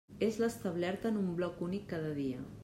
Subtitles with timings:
[0.27, 2.43] És l'establerta en un bloc únic cada dia.